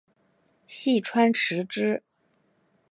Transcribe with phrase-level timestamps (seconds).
[0.65, 2.01] 细川持之。